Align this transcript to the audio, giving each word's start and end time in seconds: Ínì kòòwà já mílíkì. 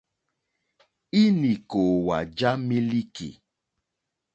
Ínì 1.21 1.51
kòòwà 1.69 2.17
já 2.37 2.51
mílíkì. 2.67 3.27